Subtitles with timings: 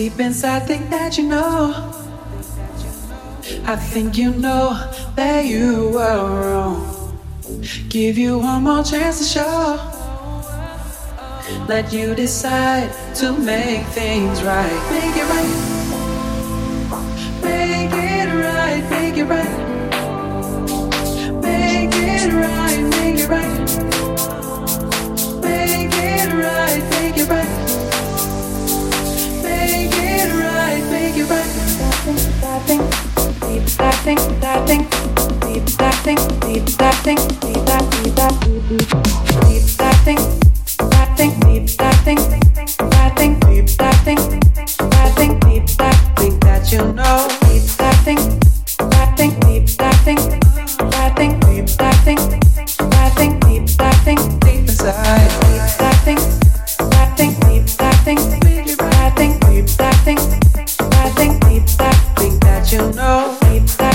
[0.00, 1.74] Deep inside, think that you know.
[3.66, 4.72] I think you know
[5.14, 7.20] that you were wrong.
[7.90, 9.76] Give you one more chance to show.
[11.68, 14.80] Let you decide to make things right.
[14.90, 15.52] Make it right.
[17.42, 18.82] Make it right.
[18.88, 19.69] Make it right.
[62.72, 63.39] you know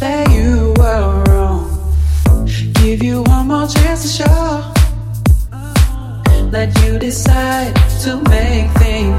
[0.00, 1.94] that you were wrong.
[2.74, 4.72] Give you one more chance to show.
[6.50, 9.13] Let you decide to make things.